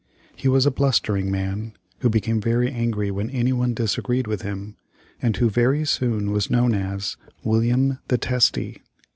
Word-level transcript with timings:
He 0.35 0.47
was 0.47 0.65
a 0.65 0.71
blustering 0.71 1.29
man, 1.29 1.73
who 1.99 2.09
became 2.09 2.41
very 2.41 2.71
angry 2.71 3.11
when 3.11 3.29
anyone 3.29 3.75
disagreed 3.75 4.25
with 4.25 4.41
him, 4.41 4.75
and 5.21 5.37
who 5.37 5.47
very 5.47 5.85
soon 5.85 6.31
was 6.31 6.49
known 6.49 6.73
as 6.73 7.17
"William 7.43 7.99
the 8.07 8.17
Testy." 8.17 8.81